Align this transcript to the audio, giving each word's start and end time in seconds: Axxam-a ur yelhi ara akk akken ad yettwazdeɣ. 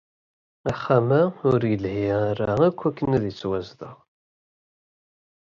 Axxam-a 0.71 1.21
ur 1.49 1.61
yelhi 1.71 2.05
ara 2.29 2.51
akk 2.67 2.81
akken 2.89 3.15
ad 3.17 3.23
yettwazdeɣ. 3.25 3.95